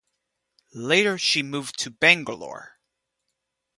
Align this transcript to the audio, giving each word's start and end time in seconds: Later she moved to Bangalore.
Later 0.73 1.15
she 1.19 1.43
moved 1.43 1.77
to 1.81 1.91
Bangalore. 1.91 2.79